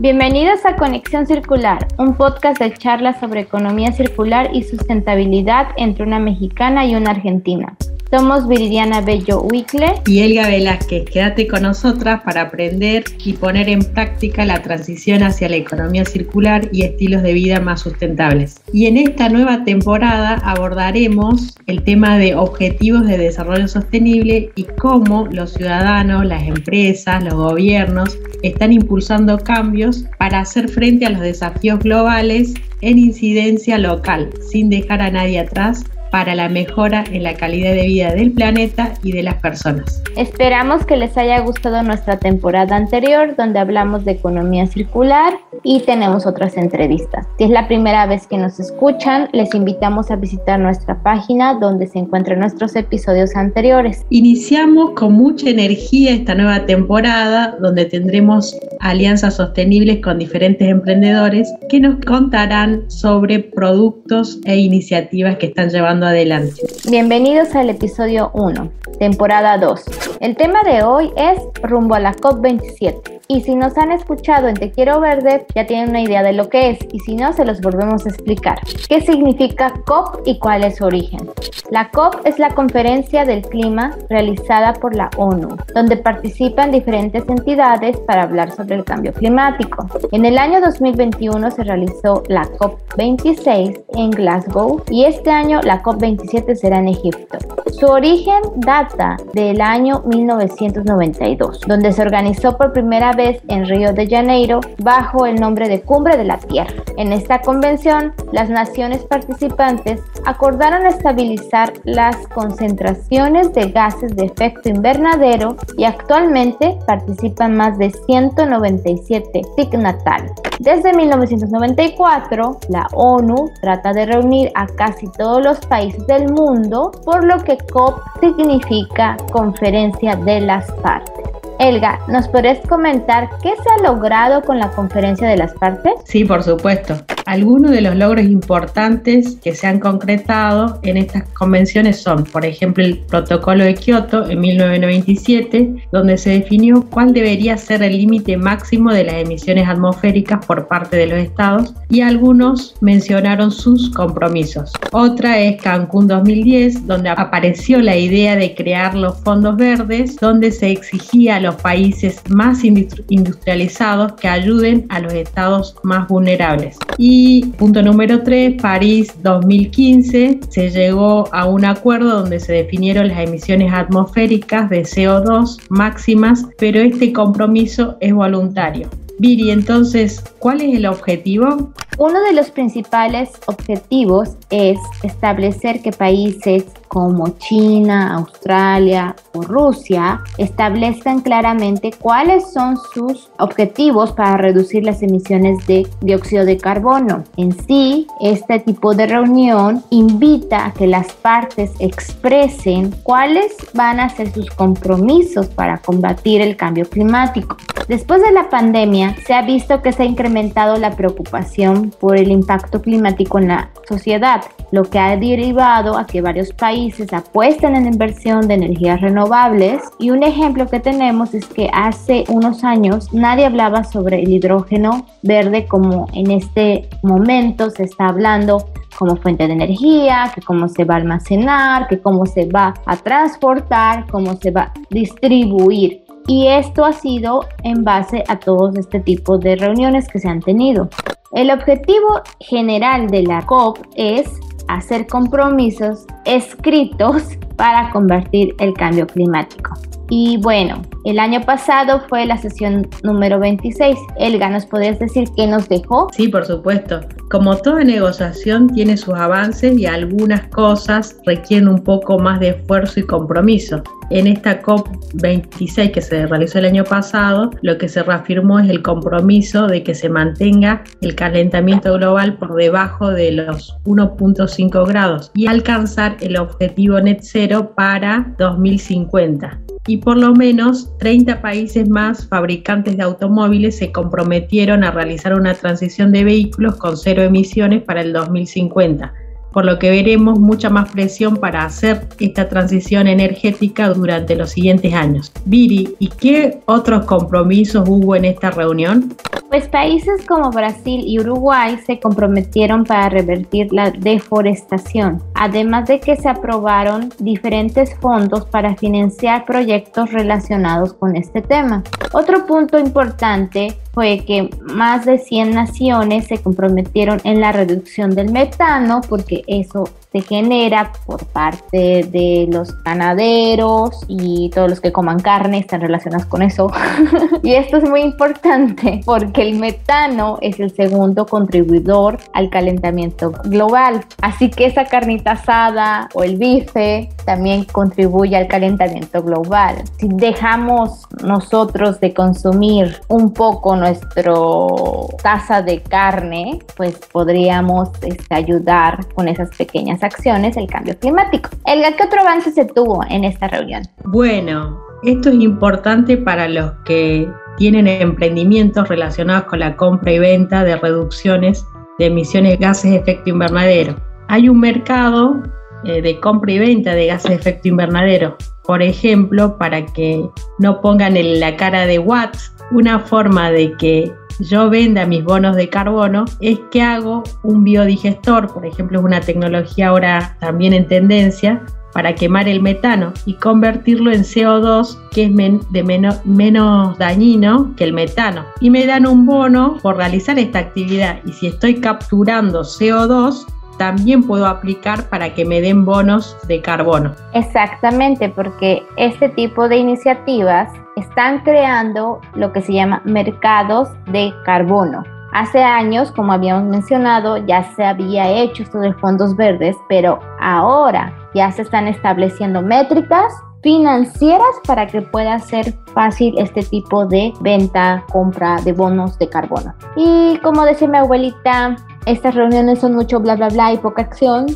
Bienvenidos 0.00 0.64
a 0.64 0.76
Conexión 0.76 1.26
Circular, 1.26 1.88
un 1.98 2.14
podcast 2.14 2.60
de 2.60 2.72
charlas 2.72 3.18
sobre 3.18 3.40
economía 3.40 3.90
circular 3.90 4.50
y 4.54 4.62
sustentabilidad 4.62 5.70
entre 5.76 6.04
una 6.04 6.20
mexicana 6.20 6.86
y 6.86 6.94
una 6.94 7.10
argentina. 7.10 7.76
Somos 8.10 8.48
Viridiana 8.48 9.02
Bello 9.02 9.42
Wickler 9.42 9.96
y 10.06 10.20
Elga 10.20 10.48
Velázquez. 10.48 11.04
Quédate 11.04 11.46
con 11.46 11.60
nosotras 11.60 12.22
para 12.22 12.40
aprender 12.40 13.04
y 13.22 13.34
poner 13.34 13.68
en 13.68 13.80
práctica 13.80 14.46
la 14.46 14.62
transición 14.62 15.22
hacia 15.22 15.50
la 15.50 15.56
economía 15.56 16.06
circular 16.06 16.70
y 16.72 16.84
estilos 16.84 17.22
de 17.22 17.34
vida 17.34 17.60
más 17.60 17.82
sustentables. 17.82 18.62
Y 18.72 18.86
en 18.86 18.96
esta 18.96 19.28
nueva 19.28 19.62
temporada 19.64 20.40
abordaremos 20.42 21.54
el 21.66 21.82
tema 21.82 22.16
de 22.16 22.34
objetivos 22.34 23.06
de 23.06 23.18
desarrollo 23.18 23.68
sostenible 23.68 24.52
y 24.54 24.64
cómo 24.64 25.26
los 25.30 25.52
ciudadanos, 25.52 26.24
las 26.24 26.44
empresas, 26.44 27.22
los 27.22 27.34
gobiernos 27.34 28.16
están 28.42 28.72
impulsando 28.72 29.36
cambios 29.36 30.06
para 30.18 30.40
hacer 30.40 30.70
frente 30.70 31.04
a 31.04 31.10
los 31.10 31.20
desafíos 31.20 31.80
globales 31.80 32.54
en 32.80 32.98
incidencia 32.98 33.76
local, 33.76 34.30
sin 34.50 34.70
dejar 34.70 35.02
a 35.02 35.10
nadie 35.10 35.40
atrás 35.40 35.84
para 36.10 36.34
la 36.34 36.48
mejora 36.48 37.04
en 37.10 37.22
la 37.22 37.34
calidad 37.34 37.72
de 37.72 37.86
vida 37.86 38.14
del 38.14 38.32
planeta 38.32 38.94
y 39.02 39.12
de 39.12 39.22
las 39.22 39.34
personas. 39.34 40.02
Esperamos 40.16 40.84
que 40.84 40.96
les 40.96 41.16
haya 41.16 41.40
gustado 41.40 41.82
nuestra 41.82 42.18
temporada 42.18 42.76
anterior 42.76 43.34
donde 43.36 43.58
hablamos 43.58 44.04
de 44.04 44.12
economía 44.12 44.66
circular 44.66 45.34
y 45.62 45.80
tenemos 45.80 46.26
otras 46.26 46.56
entrevistas. 46.56 47.26
Si 47.38 47.44
es 47.44 47.50
la 47.50 47.68
primera 47.68 48.06
vez 48.06 48.26
que 48.26 48.38
nos 48.38 48.58
escuchan, 48.60 49.28
les 49.32 49.54
invitamos 49.54 50.10
a 50.10 50.16
visitar 50.16 50.58
nuestra 50.58 51.02
página 51.02 51.54
donde 51.54 51.86
se 51.86 51.98
encuentran 51.98 52.40
nuestros 52.40 52.74
episodios 52.76 53.36
anteriores. 53.36 54.04
Iniciamos 54.10 54.90
con 54.94 55.12
mucha 55.12 55.50
energía 55.50 56.12
esta 56.12 56.34
nueva 56.34 56.66
temporada 56.66 57.56
donde 57.60 57.84
tendremos 57.84 58.56
alianzas 58.80 59.36
sostenibles 59.36 60.00
con 60.02 60.18
diferentes 60.18 60.68
emprendedores 60.68 61.52
que 61.68 61.80
nos 61.80 61.96
contarán 62.04 62.88
sobre 62.90 63.40
productos 63.40 64.38
e 64.44 64.56
iniciativas 64.56 65.36
que 65.36 65.46
están 65.46 65.70
llevando 65.70 65.97
adelante. 66.06 66.62
Bienvenidos 66.88 67.54
al 67.54 67.70
episodio 67.70 68.30
1, 68.34 68.70
temporada 68.98 69.58
2. 69.58 69.84
El 70.20 70.36
tema 70.36 70.62
de 70.62 70.82
hoy 70.82 71.12
es 71.16 71.38
rumbo 71.62 71.94
a 71.94 72.00
la 72.00 72.14
COP27. 72.14 73.18
Y 73.30 73.42
si 73.42 73.54
nos 73.54 73.76
han 73.76 73.92
escuchado 73.92 74.48
en 74.48 74.54
Te 74.54 74.70
Quiero 74.70 75.00
Verde, 75.00 75.44
ya 75.54 75.66
tienen 75.66 75.90
una 75.90 76.00
idea 76.00 76.22
de 76.22 76.32
lo 76.32 76.48
que 76.48 76.70
es, 76.70 76.78
y 76.92 77.00
si 77.00 77.14
no, 77.14 77.34
se 77.34 77.44
los 77.44 77.60
volvemos 77.60 78.06
a 78.06 78.08
explicar. 78.08 78.58
¿Qué 78.88 79.02
significa 79.02 79.74
COP 79.84 80.26
y 80.26 80.38
cuál 80.38 80.64
es 80.64 80.76
su 80.76 80.86
origen? 80.86 81.28
La 81.70 81.90
COP 81.90 82.22
es 82.24 82.38
la 82.38 82.54
conferencia 82.54 83.26
del 83.26 83.42
clima 83.42 83.94
realizada 84.08 84.72
por 84.72 84.96
la 84.96 85.10
ONU, 85.18 85.58
donde 85.74 85.98
participan 85.98 86.70
diferentes 86.70 87.28
entidades 87.28 87.98
para 87.98 88.22
hablar 88.22 88.50
sobre 88.52 88.76
el 88.76 88.84
cambio 88.84 89.12
climático. 89.12 89.86
En 90.10 90.24
el 90.24 90.38
año 90.38 90.62
2021 90.62 91.50
se 91.50 91.64
realizó 91.64 92.22
la 92.28 92.44
COP26 92.44 93.84
en 93.94 94.10
Glasgow 94.10 94.82
y 94.88 95.04
este 95.04 95.30
año 95.30 95.60
la 95.60 95.82
COP27 95.88 96.54
será 96.54 96.78
en 96.80 96.88
Egipto. 96.88 97.38
Su 97.72 97.86
origen 97.86 98.42
data 98.56 99.16
del 99.32 99.60
año 99.60 100.02
1992, 100.04 101.60
donde 101.66 101.92
se 101.92 102.02
organizó 102.02 102.56
por 102.56 102.72
primera 102.72 103.12
vez 103.12 103.40
en 103.48 103.66
Río 103.66 103.92
de 103.92 104.06
Janeiro 104.06 104.60
bajo 104.78 105.26
el 105.26 105.36
nombre 105.36 105.68
de 105.68 105.80
Cumbre 105.80 106.16
de 106.16 106.24
la 106.24 106.38
Tierra. 106.38 106.82
En 106.96 107.12
esta 107.12 107.40
convención, 107.40 108.12
las 108.32 108.50
naciones 108.50 109.04
participantes 109.04 110.00
acordaron 110.26 110.86
estabilizar 110.86 111.72
las 111.84 112.16
concentraciones 112.28 113.52
de 113.54 113.70
gases 113.70 114.14
de 114.16 114.26
efecto 114.26 114.68
invernadero 114.68 115.56
y 115.76 115.84
actualmente 115.84 116.76
participan 116.86 117.56
más 117.56 117.78
de 117.78 117.90
197 117.90 119.42
signatarios. 119.56 120.32
Desde 120.58 120.92
1994, 120.92 122.58
la 122.68 122.88
ONU 122.92 123.50
trata 123.60 123.92
de 123.92 124.06
reunir 124.06 124.50
a 124.56 124.66
casi 124.66 125.06
todos 125.12 125.42
los 125.44 125.60
países 125.60 125.77
del 125.86 126.32
mundo, 126.32 126.90
por 127.04 127.24
lo 127.24 127.38
que 127.44 127.56
COP 127.72 128.00
significa 128.20 129.16
Conferencia 129.30 130.16
de 130.16 130.40
las 130.40 130.70
Partes. 130.82 131.37
Elga, 131.58 131.98
¿nos 132.06 132.28
podrías 132.28 132.60
comentar 132.68 133.28
qué 133.42 133.50
se 133.50 133.68
ha 133.70 133.90
logrado 133.90 134.42
con 134.42 134.60
la 134.60 134.70
conferencia 134.70 135.26
de 135.26 135.36
las 135.36 135.52
partes? 135.54 135.92
Sí, 136.04 136.24
por 136.24 136.44
supuesto. 136.44 136.94
Algunos 137.26 137.72
de 137.72 137.80
los 137.80 137.96
logros 137.96 138.24
importantes 138.24 139.36
que 139.42 139.54
se 139.54 139.66
han 139.66 139.80
concretado 139.80 140.78
en 140.82 140.96
estas 140.96 141.28
convenciones 141.30 142.00
son, 142.00 142.24
por 142.24 142.46
ejemplo, 142.46 142.84
el 142.84 143.00
Protocolo 143.00 143.64
de 143.64 143.74
Kioto 143.74 144.30
en 144.30 144.40
1997, 144.40 145.88
donde 145.92 146.16
se 146.16 146.30
definió 146.30 146.86
cuál 146.88 147.12
debería 147.12 147.58
ser 147.58 147.82
el 147.82 147.98
límite 147.98 148.36
máximo 148.36 148.92
de 148.92 149.04
las 149.04 149.16
emisiones 149.16 149.68
atmosféricas 149.68 150.46
por 150.46 150.68
parte 150.68 150.96
de 150.96 151.08
los 151.08 151.18
estados 151.18 151.74
y 151.90 152.00
algunos 152.00 152.76
mencionaron 152.80 153.50
sus 153.50 153.90
compromisos. 153.90 154.72
Otra 154.92 155.38
es 155.38 155.60
Cancún 155.60 156.06
2010, 156.06 156.86
donde 156.86 157.10
apareció 157.10 157.80
la 157.80 157.96
idea 157.96 158.36
de 158.36 158.54
crear 158.54 158.94
los 158.94 159.20
fondos 159.20 159.56
verdes, 159.56 160.16
donde 160.16 160.50
se 160.50 160.70
exigía 160.70 161.36
a 161.36 161.40
los 161.40 161.47
países 161.56 162.20
más 162.28 162.62
industrializados 162.64 164.12
que 164.12 164.28
ayuden 164.28 164.86
a 164.88 165.00
los 165.00 165.12
estados 165.12 165.76
más 165.82 166.08
vulnerables. 166.08 166.76
Y 166.96 167.46
punto 167.58 167.82
número 167.82 168.22
3, 168.22 168.60
París 168.60 169.12
2015, 169.22 170.40
se 170.48 170.70
llegó 170.70 171.32
a 171.32 171.46
un 171.46 171.64
acuerdo 171.64 172.20
donde 172.20 172.40
se 172.40 172.52
definieron 172.52 173.08
las 173.08 173.20
emisiones 173.20 173.72
atmosféricas 173.72 174.70
de 174.70 174.82
CO2 174.82 175.58
máximas, 175.68 176.46
pero 176.58 176.80
este 176.80 177.12
compromiso 177.12 177.96
es 178.00 178.12
voluntario. 178.12 178.88
Viri, 179.20 179.50
entonces, 179.50 180.22
¿cuál 180.38 180.60
es 180.60 180.76
el 180.76 180.86
objetivo? 180.86 181.72
Uno 181.98 182.22
de 182.22 182.32
los 182.32 182.50
principales 182.50 183.30
objetivos 183.46 184.36
es 184.50 184.78
establecer 185.02 185.82
que 185.82 185.90
países 185.90 186.66
como 186.88 187.28
China, 187.38 188.14
Australia 188.14 189.14
o 189.34 189.42
Rusia 189.42 190.22
establezcan 190.38 191.20
claramente 191.20 191.92
cuáles 191.98 192.52
son 192.52 192.76
sus 192.94 193.30
objetivos 193.38 194.12
para 194.12 194.36
reducir 194.36 194.84
las 194.84 195.02
emisiones 195.02 195.66
de 195.66 195.86
dióxido 196.00 196.44
de 196.44 196.56
carbono. 196.56 197.24
En 197.36 197.52
sí, 197.66 198.06
este 198.20 198.58
tipo 198.60 198.94
de 198.94 199.06
reunión 199.06 199.84
invita 199.90 200.66
a 200.66 200.72
que 200.72 200.86
las 200.86 201.12
partes 201.12 201.72
expresen 201.78 202.94
cuáles 203.02 203.54
van 203.74 204.00
a 204.00 204.08
ser 204.08 204.32
sus 204.32 204.50
compromisos 204.50 205.46
para 205.48 205.78
combatir 205.78 206.40
el 206.40 206.56
cambio 206.56 206.88
climático. 206.88 207.56
Después 207.88 208.20
de 208.22 208.32
la 208.32 208.50
pandemia, 208.50 209.16
se 209.26 209.32
ha 209.32 209.42
visto 209.42 209.80
que 209.80 209.92
se 209.92 210.02
ha 210.02 210.06
incrementado 210.06 210.76
la 210.76 210.94
preocupación 210.94 211.90
por 211.98 212.18
el 212.18 212.30
impacto 212.30 212.82
climático 212.82 213.38
en 213.38 213.48
la 213.48 213.70
sociedad, 213.88 214.42
lo 214.72 214.84
que 214.84 214.98
ha 214.98 215.16
derivado 215.16 215.96
a 215.96 216.06
que 216.06 216.20
varios 216.20 216.52
países 216.52 216.77
apuesten 217.12 217.76
en 217.76 217.86
inversión 217.86 218.46
de 218.48 218.54
energías 218.54 219.00
renovables. 219.00 219.82
Y 219.98 220.10
un 220.10 220.22
ejemplo 220.22 220.66
que 220.66 220.80
tenemos 220.80 221.34
es 221.34 221.46
que 221.46 221.70
hace 221.72 222.24
unos 222.28 222.64
años 222.64 223.12
nadie 223.12 223.46
hablaba 223.46 223.84
sobre 223.84 224.22
el 224.22 224.30
hidrógeno 224.30 225.06
verde 225.22 225.66
como 225.66 226.06
en 226.12 226.30
este 226.30 226.88
momento 227.02 227.70
se 227.70 227.84
está 227.84 228.08
hablando 228.08 228.66
como 228.98 229.16
fuente 229.16 229.46
de 229.46 229.52
energía, 229.52 230.30
que 230.34 230.42
cómo 230.42 230.68
se 230.68 230.84
va 230.84 230.94
a 230.94 230.98
almacenar, 230.98 231.86
que 231.88 232.00
cómo 232.00 232.26
se 232.26 232.46
va 232.46 232.74
a 232.84 232.96
transportar, 232.96 234.06
cómo 234.10 234.34
se 234.36 234.50
va 234.50 234.62
a 234.62 234.72
distribuir. 234.90 236.04
Y 236.26 236.48
esto 236.48 236.84
ha 236.84 236.92
sido 236.92 237.46
en 237.62 237.84
base 237.84 238.24
a 238.28 238.38
todos 238.38 238.76
este 238.76 239.00
tipo 239.00 239.38
de 239.38 239.56
reuniones 239.56 240.08
que 240.08 240.18
se 240.18 240.28
han 240.28 240.40
tenido. 240.40 240.88
El 241.32 241.50
objetivo 241.50 242.22
general 242.40 243.08
de 243.08 243.22
la 243.22 243.46
COP 243.46 243.78
es 243.94 244.28
hacer 244.68 245.06
compromisos 245.06 246.06
escritos 246.24 247.38
para 247.58 247.90
convertir 247.90 248.54
el 248.60 248.72
cambio 248.72 249.06
climático. 249.06 249.74
Y 250.10 250.38
bueno, 250.38 250.80
el 251.04 251.18
año 251.18 251.42
pasado 251.42 252.00
fue 252.08 252.24
la 252.24 252.38
sesión 252.38 252.88
número 253.02 253.38
26. 253.38 253.98
Elga, 254.18 254.48
¿nos 254.48 254.64
podrías 254.64 254.98
decir 254.98 255.28
qué 255.36 255.46
nos 255.46 255.68
dejó? 255.68 256.08
Sí, 256.12 256.28
por 256.28 256.46
supuesto. 256.46 257.00
Como 257.30 257.54
toda 257.58 257.84
negociación 257.84 258.68
tiene 258.68 258.96
sus 258.96 259.14
avances 259.14 259.78
y 259.78 259.84
algunas 259.84 260.48
cosas 260.48 261.18
requieren 261.26 261.68
un 261.68 261.84
poco 261.84 262.18
más 262.18 262.40
de 262.40 262.50
esfuerzo 262.50 263.00
y 263.00 263.02
compromiso. 263.02 263.82
En 264.10 264.26
esta 264.26 264.62
COP26 264.62 265.90
que 265.92 266.00
se 266.00 266.26
realizó 266.26 266.58
el 266.58 266.64
año 266.64 266.84
pasado, 266.84 267.50
lo 267.60 267.76
que 267.76 267.88
se 267.88 268.02
reafirmó 268.02 268.58
es 268.58 268.70
el 268.70 268.80
compromiso 268.82 269.66
de 269.66 269.82
que 269.82 269.94
se 269.94 270.08
mantenga 270.08 270.82
el 271.02 271.14
calentamiento 271.14 271.92
global 271.92 272.38
por 272.38 272.54
debajo 272.54 273.10
de 273.10 273.32
los 273.32 273.76
1.5 273.84 274.88
grados 274.88 275.30
y 275.34 275.46
alcanzar 275.46 276.16
el 276.20 276.38
objetivo 276.38 276.98
net 277.00 277.18
cero 277.20 277.47
para 277.74 278.34
2050 278.38 279.60
y 279.86 279.96
por 279.96 280.18
lo 280.18 280.34
menos 280.34 280.96
30 280.98 281.40
países 281.40 281.88
más 281.88 282.28
fabricantes 282.28 282.96
de 282.96 283.02
automóviles 283.02 283.78
se 283.78 283.90
comprometieron 283.90 284.84
a 284.84 284.90
realizar 284.90 285.34
una 285.34 285.54
transición 285.54 286.12
de 286.12 286.24
vehículos 286.24 286.76
con 286.76 286.96
cero 286.96 287.22
emisiones 287.22 287.82
para 287.82 288.02
el 288.02 288.12
2050 288.12 289.12
por 289.52 289.64
lo 289.64 289.78
que 289.78 289.90
veremos 289.90 290.38
mucha 290.38 290.70
más 290.70 290.90
presión 290.92 291.36
para 291.36 291.64
hacer 291.64 292.06
esta 292.20 292.48
transición 292.48 293.06
energética 293.06 293.88
durante 293.88 294.36
los 294.36 294.50
siguientes 294.50 294.94
años. 294.94 295.32
Viri, 295.46 295.96
¿y 295.98 296.08
qué 296.08 296.60
otros 296.66 297.06
compromisos 297.06 297.88
hubo 297.88 298.14
en 298.14 298.26
esta 298.26 298.50
reunión? 298.50 299.14
Pues 299.48 299.66
países 299.66 300.26
como 300.26 300.50
Brasil 300.50 301.02
y 301.06 301.18
Uruguay 301.20 301.78
se 301.86 301.98
comprometieron 301.98 302.84
para 302.84 303.08
revertir 303.08 303.72
la 303.72 303.90
deforestación, 303.90 305.22
además 305.34 305.88
de 305.88 306.00
que 306.00 306.16
se 306.16 306.28
aprobaron 306.28 307.10
diferentes 307.18 307.94
fondos 307.98 308.44
para 308.44 308.76
financiar 308.76 309.46
proyectos 309.46 310.12
relacionados 310.12 310.92
con 310.92 311.16
este 311.16 311.40
tema. 311.40 311.82
Otro 312.12 312.44
punto 312.46 312.78
importante 312.78 313.74
fue 313.94 314.24
que 314.24 314.50
más 314.62 315.06
de 315.06 315.18
100 315.18 315.54
naciones 315.54 316.26
se 316.26 316.38
comprometieron 316.38 317.20
en 317.24 317.40
la 317.40 317.50
reducción 317.50 318.14
del 318.14 318.30
metano 318.30 319.00
porque 319.08 319.44
eso 319.46 319.88
se 320.12 320.20
genera 320.22 320.92
por 321.04 321.26
parte 321.26 322.08
de 322.10 322.48
los 322.50 322.82
ganaderos 322.82 324.04
y 324.08 324.50
todos 324.54 324.70
los 324.70 324.80
que 324.80 324.92
coman 324.92 325.20
carne 325.20 325.58
están 325.58 325.80
relacionados 325.80 326.26
con 326.26 326.42
eso. 326.42 326.70
y 327.42 327.54
esto 327.54 327.78
es 327.78 327.88
muy 327.88 328.00
importante 328.00 329.00
porque 329.04 329.37
el 329.38 329.58
metano 329.58 330.38
es 330.40 330.60
el 330.60 330.74
segundo 330.74 331.26
contribuidor 331.26 332.18
al 332.32 332.50
calentamiento 332.50 333.32
global. 333.44 334.04
Así 334.20 334.50
que 334.50 334.66
esa 334.66 334.84
carnita 334.84 335.32
asada 335.32 336.08
o 336.14 336.22
el 336.22 336.36
bife 336.36 337.08
también 337.24 337.64
contribuye 337.64 338.36
al 338.36 338.48
calentamiento 338.48 339.22
global. 339.22 339.76
Si 339.98 340.08
dejamos 340.08 341.06
nosotros 341.22 342.00
de 342.00 342.14
consumir 342.14 342.96
un 343.08 343.32
poco 343.32 343.76
nuestro 343.76 345.08
taza 345.22 345.62
de 345.62 345.82
carne, 345.82 346.58
pues 346.76 346.98
podríamos 347.12 347.90
este, 348.02 348.34
ayudar 348.34 349.06
con 349.14 349.28
esas 349.28 349.54
pequeñas 349.56 350.02
acciones 350.02 350.56
el 350.56 350.66
cambio 350.66 350.98
climático. 350.98 351.50
Elga, 351.64 351.96
¿qué 351.96 352.04
otro 352.04 352.20
avance 352.20 352.52
se 352.52 352.64
tuvo 352.64 353.04
en 353.08 353.24
esta 353.24 353.48
reunión? 353.48 353.82
Bueno, 354.04 354.80
esto 355.02 355.28
es 355.28 355.36
importante 355.36 356.16
para 356.16 356.48
los 356.48 356.72
que 356.84 357.28
tienen 357.58 357.88
emprendimientos 357.88 358.88
relacionados 358.88 359.44
con 359.44 359.58
la 359.58 359.76
compra 359.76 360.12
y 360.12 360.18
venta 360.18 360.64
de 360.64 360.76
reducciones 360.76 361.66
de 361.98 362.06
emisiones 362.06 362.52
de 362.52 362.64
gases 362.64 362.90
de 362.92 362.96
efecto 362.98 363.30
invernadero. 363.30 363.96
Hay 364.28 364.48
un 364.48 364.60
mercado 364.60 365.42
eh, 365.84 366.00
de 366.00 366.20
compra 366.20 366.52
y 366.52 366.58
venta 366.60 366.94
de 366.94 367.06
gases 367.06 367.30
de 367.30 367.34
efecto 367.34 367.68
invernadero. 367.68 368.36
Por 368.64 368.82
ejemplo, 368.82 369.58
para 369.58 369.84
que 369.84 370.24
no 370.58 370.80
pongan 370.80 371.16
en 371.16 371.40
la 371.40 371.56
cara 371.56 371.86
de 371.86 371.98
watts, 371.98 372.54
una 372.70 373.00
forma 373.00 373.50
de 373.50 373.72
que 373.76 374.12
yo 374.40 374.70
venda 374.70 375.04
mis 375.04 375.24
bonos 375.24 375.56
de 375.56 375.68
carbono 375.68 376.26
es 376.40 376.60
que 376.70 376.82
hago 376.82 377.24
un 377.42 377.64
biodigestor, 377.64 378.52
por 378.52 378.64
ejemplo, 378.64 379.00
es 379.00 379.04
una 379.04 379.20
tecnología 379.20 379.88
ahora 379.88 380.36
también 380.38 380.74
en 380.74 380.86
tendencia, 380.86 381.64
para 381.98 382.14
quemar 382.14 382.48
el 382.48 382.62
metano 382.62 383.12
y 383.26 383.34
convertirlo 383.34 384.12
en 384.12 384.20
CO2 384.20 384.96
que 385.10 385.24
es 385.24 385.72
de 385.72 385.82
menos 386.24 386.96
dañino 386.96 387.74
que 387.76 387.82
el 387.82 387.92
metano. 387.92 388.44
Y 388.60 388.70
me 388.70 388.86
dan 388.86 389.04
un 389.04 389.26
bono 389.26 389.78
por 389.82 389.96
realizar 389.96 390.38
esta 390.38 390.60
actividad 390.60 391.18
y 391.24 391.32
si 391.32 391.48
estoy 391.48 391.80
capturando 391.80 392.60
CO2 392.60 393.46
también 393.78 394.22
puedo 394.22 394.46
aplicar 394.46 395.08
para 395.08 395.34
que 395.34 395.44
me 395.44 395.60
den 395.60 395.84
bonos 395.84 396.36
de 396.46 396.60
carbono. 396.62 397.16
Exactamente, 397.32 398.28
porque 398.28 398.86
este 398.96 399.28
tipo 399.30 399.68
de 399.68 399.78
iniciativas 399.78 400.70
están 400.94 401.40
creando 401.40 402.20
lo 402.34 402.52
que 402.52 402.62
se 402.62 402.74
llama 402.74 403.02
mercados 403.06 403.88
de 404.06 404.32
carbono. 404.44 405.02
Hace 405.38 405.62
años, 405.62 406.10
como 406.10 406.32
habíamos 406.32 406.64
mencionado, 406.64 407.36
ya 407.36 407.62
se 407.76 407.84
había 407.84 408.28
hecho 408.28 408.64
de 408.80 408.92
fondos 408.94 409.36
verdes, 409.36 409.76
pero 409.88 410.18
ahora 410.40 411.16
ya 411.32 411.52
se 411.52 411.62
están 411.62 411.86
estableciendo 411.86 412.60
métricas 412.60 413.32
financieras 413.62 414.48
para 414.66 414.88
que 414.88 415.00
pueda 415.00 415.38
ser 415.38 415.78
fácil 415.94 416.36
este 416.38 416.64
tipo 416.64 417.06
de 417.06 417.32
venta, 417.40 418.04
compra 418.10 418.60
de 418.62 418.72
bonos 418.72 419.16
de 419.20 419.28
carbono. 419.28 419.72
Y 419.94 420.40
como 420.42 420.64
decía 420.64 420.88
mi 420.88 420.98
abuelita, 420.98 421.76
estas 422.04 422.34
reuniones 422.34 422.80
son 422.80 422.96
mucho 422.96 423.20
bla, 423.20 423.36
bla, 423.36 423.48
bla 423.48 423.72
y 423.72 423.78
poca 423.78 424.02
acción, 424.02 424.46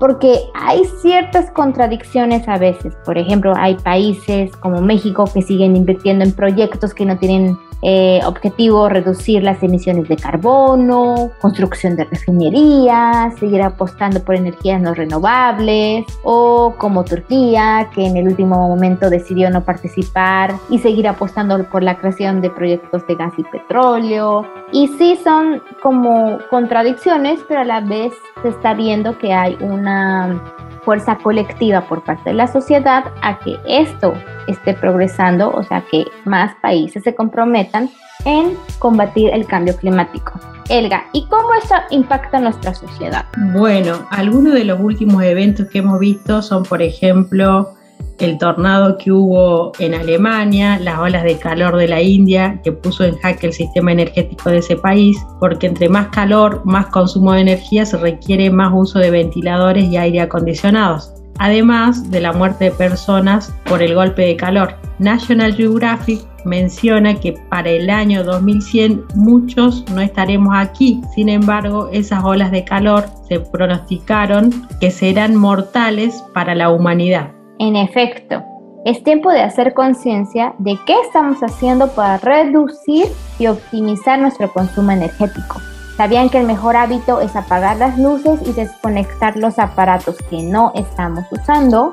porque 0.00 0.40
hay 0.54 0.84
ciertas 1.02 1.52
contradicciones 1.52 2.48
a 2.48 2.58
veces. 2.58 2.96
Por 3.04 3.16
ejemplo, 3.16 3.52
hay 3.56 3.76
países 3.76 4.54
como 4.56 4.80
México 4.80 5.30
que 5.32 5.42
siguen 5.42 5.76
invirtiendo 5.76 6.24
en 6.24 6.32
proyectos 6.32 6.94
que 6.94 7.06
no 7.06 7.16
tienen 7.16 7.56
eh, 7.82 8.20
objetivo 8.24 8.88
reducir 8.88 9.42
las 9.42 9.62
emisiones 9.62 10.08
de 10.08 10.16
carbono, 10.16 11.30
construcción 11.40 11.96
de 11.96 12.04
refinerías, 12.04 13.38
seguir 13.38 13.62
apostando 13.62 14.22
por 14.24 14.34
energías 14.34 14.80
no 14.80 14.94
renovables, 14.94 16.04
o 16.22 16.74
como 16.78 17.04
Turquía, 17.04 17.88
que 17.94 18.06
en 18.06 18.16
el 18.16 18.28
último 18.28 18.56
momento 18.68 19.10
decidió 19.10 19.50
no 19.50 19.64
participar 19.64 20.54
y 20.70 20.78
seguir 20.78 21.06
apostando 21.06 21.62
por 21.64 21.82
la 21.82 21.96
creación 21.96 22.40
de 22.40 22.50
proyectos 22.50 23.06
de 23.06 23.14
gas 23.14 23.32
y 23.36 23.44
petróleo. 23.44 24.46
Y 24.72 24.88
sí 24.88 25.18
son 25.22 25.62
como 25.82 26.38
contradicciones, 26.50 27.40
pero 27.46 27.60
a 27.60 27.64
la 27.64 27.80
vez 27.80 28.12
se 28.42 28.48
está 28.48 28.74
viendo 28.74 29.18
que 29.18 29.32
hay 29.32 29.56
una 29.60 30.42
fuerza 30.82 31.18
colectiva 31.18 31.82
por 31.82 32.02
parte 32.04 32.30
de 32.30 32.34
la 32.34 32.46
sociedad 32.46 33.04
a 33.20 33.38
que 33.40 33.58
esto 33.66 34.14
esté 34.48 34.74
progresando, 34.74 35.50
o 35.50 35.62
sea, 35.62 35.84
que 35.90 36.04
más 36.24 36.54
países 36.62 37.02
se 37.02 37.14
comprometan 37.14 37.90
en 38.24 38.56
combatir 38.78 39.30
el 39.32 39.46
cambio 39.46 39.76
climático. 39.76 40.32
Elga, 40.68 41.04
¿y 41.12 41.26
cómo 41.26 41.54
esto 41.54 41.76
impacta 41.90 42.40
nuestra 42.40 42.74
sociedad? 42.74 43.24
Bueno, 43.52 44.06
algunos 44.10 44.54
de 44.54 44.64
los 44.64 44.80
últimos 44.80 45.22
eventos 45.22 45.68
que 45.68 45.78
hemos 45.78 46.00
visto 46.00 46.42
son, 46.42 46.64
por 46.64 46.82
ejemplo, 46.82 47.76
el 48.18 48.38
tornado 48.38 48.96
que 48.98 49.12
hubo 49.12 49.72
en 49.78 49.94
Alemania, 49.94 50.78
las 50.78 50.98
olas 50.98 51.22
de 51.24 51.38
calor 51.38 51.76
de 51.76 51.88
la 51.88 52.00
India, 52.02 52.60
que 52.64 52.72
puso 52.72 53.04
en 53.04 53.16
jaque 53.18 53.48
el 53.48 53.52
sistema 53.52 53.92
energético 53.92 54.50
de 54.50 54.58
ese 54.58 54.76
país, 54.76 55.18
porque 55.38 55.66
entre 55.66 55.88
más 55.88 56.08
calor, 56.08 56.62
más 56.64 56.86
consumo 56.86 57.32
de 57.32 57.42
energía, 57.42 57.84
se 57.84 57.98
requiere 57.98 58.50
más 58.50 58.72
uso 58.74 58.98
de 58.98 59.10
ventiladores 59.10 59.84
y 59.84 59.96
aire 59.96 60.20
acondicionados, 60.22 61.12
además 61.38 62.10
de 62.10 62.20
la 62.20 62.32
muerte 62.32 62.66
de 62.66 62.70
personas 62.70 63.54
por 63.64 63.82
el 63.82 63.94
golpe 63.94 64.22
de 64.22 64.36
calor. 64.36 64.74
National 64.98 65.54
Geographic 65.54 66.20
menciona 66.44 67.14
que 67.14 67.32
para 67.50 67.70
el 67.70 67.90
año 67.90 68.24
2100 68.24 69.04
muchos 69.14 69.84
no 69.90 70.00
estaremos 70.00 70.54
aquí. 70.56 71.02
Sin 71.14 71.28
embargo, 71.28 71.90
esas 71.92 72.24
olas 72.24 72.50
de 72.50 72.64
calor 72.64 73.04
se 73.28 73.40
pronosticaron 73.40 74.66
que 74.80 74.90
serán 74.90 75.36
mortales 75.36 76.22
para 76.32 76.54
la 76.54 76.70
humanidad. 76.70 77.32
En 77.58 77.76
efecto, 77.76 78.42
es 78.84 79.02
tiempo 79.02 79.30
de 79.30 79.40
hacer 79.40 79.74
conciencia 79.74 80.54
de 80.58 80.78
qué 80.86 80.94
estamos 81.00 81.40
haciendo 81.40 81.88
para 81.88 82.18
reducir 82.18 83.06
y 83.38 83.48
optimizar 83.48 84.18
nuestro 84.20 84.52
consumo 84.52 84.92
energético. 84.92 85.60
¿Sabían 85.96 86.28
que 86.28 86.38
el 86.38 86.46
mejor 86.46 86.76
hábito 86.76 87.20
es 87.22 87.34
apagar 87.36 87.78
las 87.78 87.98
luces 87.98 88.40
y 88.44 88.52
desconectar 88.52 89.36
los 89.36 89.58
aparatos 89.58 90.16
que 90.28 90.42
no 90.42 90.72
estamos 90.74 91.24
usando? 91.30 91.90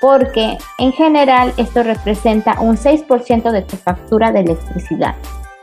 Porque 0.00 0.58
en 0.78 0.92
general 0.92 1.52
esto 1.56 1.84
representa 1.84 2.60
un 2.60 2.76
6% 2.76 3.52
de 3.52 3.62
tu 3.62 3.76
factura 3.76 4.32
de 4.32 4.40
electricidad. 4.40 5.14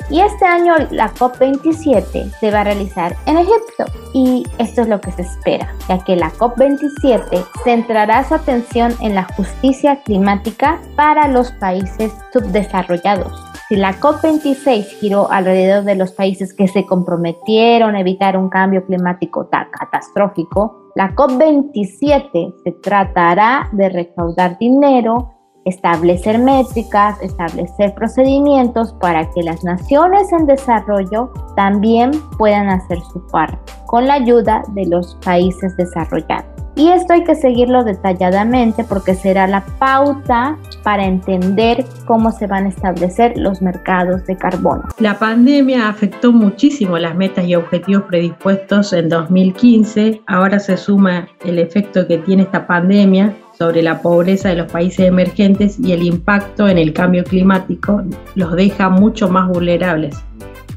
Y 0.10 0.22
este 0.22 0.46
año 0.46 0.76
la 0.92 1.14
COP27 1.14 2.32
se 2.40 2.52
va 2.52 2.62
a 2.62 2.64
realizar 2.66 3.16
en 3.26 3.38
Egipto 3.38 3.86
y 4.14 4.46
esto 4.58 4.82
es 4.82 4.88
lo 4.88 5.00
que 5.02 5.12
se 5.12 5.24
espera, 5.24 5.74
ya 5.88 5.98
que 6.00 6.16
la 6.16 6.32
COP27 6.32 7.46
centrará 7.64 8.24
su 8.28 8.36
atención 8.36 8.94
en 9.02 9.16
la 9.16 9.24
justicia 9.24 10.02
climática 10.04 10.80
para 10.96 11.28
los 11.28 11.52
países 11.54 12.12
subdesarrollados. 12.32 13.53
Si 13.74 13.80
la 13.80 14.00
COP26 14.00 15.00
giró 15.00 15.32
alrededor 15.32 15.84
de 15.84 15.96
los 15.96 16.12
países 16.12 16.54
que 16.54 16.68
se 16.68 16.86
comprometieron 16.86 17.96
a 17.96 18.02
evitar 18.02 18.38
un 18.38 18.48
cambio 18.48 18.86
climático 18.86 19.48
tan 19.48 19.72
catastrófico, 19.72 20.92
la 20.94 21.16
COP27 21.16 22.54
se 22.64 22.72
tratará 22.84 23.70
de 23.72 23.90
recaudar 23.90 24.60
dinero 24.60 25.34
establecer 25.66 26.38
métricas, 26.38 27.20
establecer 27.24 27.96
procedimientos 27.96 28.94
para 29.02 29.28
que 29.32 29.42
las 29.42 29.64
naciones 29.64 30.32
en 30.32 30.46
desarrollo 30.46 31.34
también 31.56 32.12
puedan 32.38 32.70
hacer 32.70 33.00
su 33.12 33.26
parte 33.32 33.74
con 33.88 34.06
la 34.06 34.14
ayuda 34.14 34.62
de 34.76 34.86
los 34.86 35.16
países 35.26 35.76
desarrollados. 35.78 36.63
Y 36.76 36.90
esto 36.90 37.14
hay 37.14 37.24
que 37.24 37.36
seguirlo 37.36 37.84
detalladamente 37.84 38.84
porque 38.84 39.14
será 39.14 39.46
la 39.46 39.64
pauta 39.78 40.58
para 40.82 41.06
entender 41.06 41.86
cómo 42.06 42.32
se 42.32 42.48
van 42.48 42.66
a 42.66 42.70
establecer 42.70 43.38
los 43.38 43.62
mercados 43.62 44.26
de 44.26 44.36
carbono. 44.36 44.84
La 44.98 45.20
pandemia 45.20 45.88
afectó 45.88 46.32
muchísimo 46.32 46.98
las 46.98 47.16
metas 47.16 47.46
y 47.46 47.54
objetivos 47.54 48.04
predispuestos 48.06 48.92
en 48.94 49.08
2015. 49.08 50.22
Ahora 50.26 50.58
se 50.58 50.76
suma 50.78 51.28
el 51.46 51.60
efecto 51.60 52.08
que 52.08 52.18
tiene 52.18 52.44
esta 52.44 52.66
pandemia 52.66 53.36
sobre 53.58 53.84
la 53.84 54.02
pobreza 54.02 54.50
de 54.50 54.56
los 54.56 54.72
países 54.72 55.08
emergentes 55.08 55.80
y 55.80 55.92
el 55.92 56.02
impacto 56.02 56.68
en 56.68 56.80
el 56.80 56.92
cambio 56.92 57.24
climático 57.24 58.02
los 58.34 58.52
deja 58.56 58.90
mucho 58.90 59.30
más 59.30 59.48
vulnerables, 59.48 60.18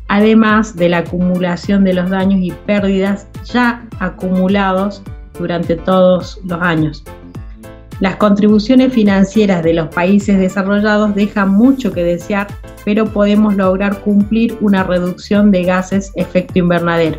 además 0.09 0.77
de 0.77 0.91
la 0.91 0.99
acumulación 0.99 1.85
de 1.85 1.95
los 1.95 2.11
daños 2.11 2.41
y 2.43 2.53
pérdidas 2.67 3.29
ya 3.45 3.87
acumulados 3.99 5.03
durante 5.39 5.77
todos 5.77 6.41
los 6.45 6.61
años. 6.61 7.05
Las 8.01 8.17
contribuciones 8.17 8.93
financieras 8.93 9.63
de 9.63 9.73
los 9.73 9.89
países 9.89 10.39
desarrollados 10.39 11.15
dejan 11.15 11.51
mucho 11.51 11.93
que 11.93 12.05
desear, 12.05 12.47
pero 12.85 13.07
podemos 13.07 13.57
lograr 13.57 14.01
cumplir 14.01 14.57
una 14.61 14.83
reducción 14.83 15.51
de 15.51 15.65
gases 15.65 16.13
efecto 16.15 16.59
invernadero. 16.59 17.19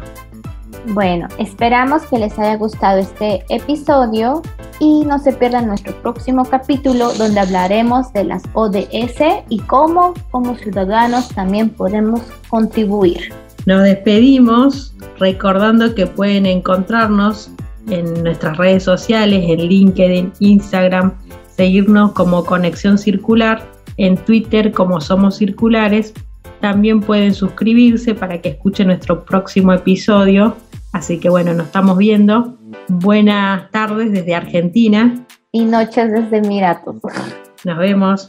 Bueno, 0.93 1.27
esperamos 1.37 2.03
que 2.03 2.19
les 2.19 2.37
haya 2.37 2.55
gustado 2.55 2.99
este 2.99 3.43
episodio 3.49 4.41
y 4.79 5.03
no 5.05 5.19
se 5.19 5.33
pierdan 5.33 5.67
nuestro 5.67 5.93
próximo 6.01 6.45
capítulo 6.45 7.11
donde 7.13 7.39
hablaremos 7.39 8.13
de 8.13 8.23
las 8.23 8.43
ODS 8.53 9.45
y 9.49 9.59
cómo 9.61 10.13
como 10.31 10.55
ciudadanos 10.55 11.29
también 11.29 11.71
podemos 11.71 12.21
contribuir. 12.49 13.33
Nos 13.65 13.83
despedimos 13.83 14.93
recordando 15.19 15.93
que 15.93 16.07
pueden 16.07 16.45
encontrarnos 16.45 17.49
en 17.89 18.23
nuestras 18.23 18.57
redes 18.57 18.83
sociales, 18.83 19.45
en 19.47 19.67
LinkedIn, 19.67 20.33
Instagram, 20.39 21.13
seguirnos 21.55 22.11
como 22.13 22.45
Conexión 22.45 22.97
Circular, 22.97 23.65
en 23.97 24.17
Twitter 24.17 24.71
como 24.71 25.01
Somos 25.01 25.37
Circulares. 25.37 26.13
También 26.61 27.01
pueden 27.01 27.33
suscribirse 27.33 28.15
para 28.15 28.41
que 28.41 28.49
escuchen 28.49 28.87
nuestro 28.87 29.23
próximo 29.25 29.73
episodio. 29.73 30.55
Así 30.93 31.19
que 31.19 31.29
bueno, 31.29 31.53
nos 31.53 31.67
estamos 31.67 31.97
viendo. 31.97 32.57
Buenas 32.87 33.69
tardes 33.71 34.11
desde 34.11 34.35
Argentina. 34.35 35.25
Y 35.51 35.65
noches 35.65 36.11
desde 36.11 36.37
Emiratos. 36.37 36.95
Nos 37.63 37.77
vemos. 37.77 38.27